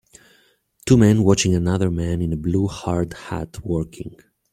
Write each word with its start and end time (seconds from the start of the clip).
Two 0.87 0.97
men 0.97 1.23
watching 1.23 1.53
another 1.53 1.91
man 1.91 2.23
in 2.23 2.33
a 2.33 2.35
blue 2.35 2.65
hard 2.67 3.13
hat 3.13 3.63
working. 3.63 4.15